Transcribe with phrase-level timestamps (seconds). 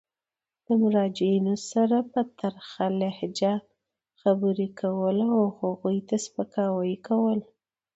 [0.65, 3.53] د مراجعینو سره په ترخه لهجه
[4.21, 7.39] خبري کول او هغوی ته سپکاوی کول.